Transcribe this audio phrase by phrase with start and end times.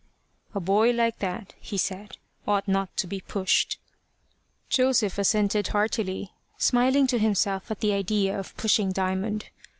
[0.55, 2.17] "A boy like that," he said,
[2.47, 3.77] "ought not to be pushed."
[4.67, 9.49] Joseph assented heartily, smiling to himself at the idea of pushing Diamond.